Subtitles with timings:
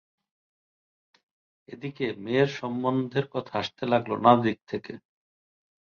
[1.69, 4.93] এদিকে মেয়ের সম্বন্ধের কথা আসতে লাগল নানা দিক থেকে।